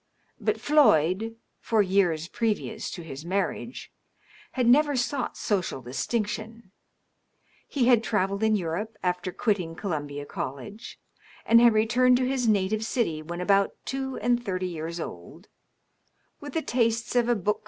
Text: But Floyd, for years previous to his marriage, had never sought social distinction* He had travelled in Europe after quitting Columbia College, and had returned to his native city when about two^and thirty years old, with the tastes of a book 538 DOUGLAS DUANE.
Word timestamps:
But 0.39 0.59
Floyd, 0.59 1.35
for 1.59 1.83
years 1.83 2.27
previous 2.27 2.89
to 2.89 3.03
his 3.03 3.23
marriage, 3.23 3.91
had 4.53 4.65
never 4.65 4.95
sought 4.95 5.37
social 5.37 5.79
distinction* 5.83 6.71
He 7.67 7.85
had 7.85 8.03
travelled 8.03 8.41
in 8.41 8.55
Europe 8.55 8.97
after 9.03 9.31
quitting 9.31 9.75
Columbia 9.75 10.25
College, 10.25 10.99
and 11.45 11.61
had 11.61 11.73
returned 11.73 12.17
to 12.17 12.27
his 12.27 12.47
native 12.47 12.83
city 12.83 13.21
when 13.21 13.41
about 13.41 13.75
two^and 13.85 14.43
thirty 14.43 14.67
years 14.67 14.99
old, 14.99 15.49
with 16.39 16.53
the 16.53 16.63
tastes 16.63 17.15
of 17.15 17.29
a 17.29 17.35
book 17.35 17.35
538 17.37 17.43
DOUGLAS 17.43 17.55
DUANE. 17.59 17.59